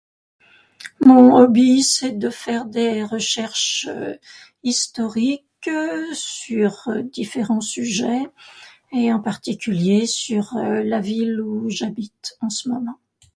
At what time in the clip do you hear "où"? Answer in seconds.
11.39-11.69